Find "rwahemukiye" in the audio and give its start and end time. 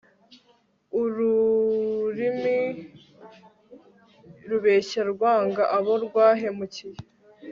6.05-6.99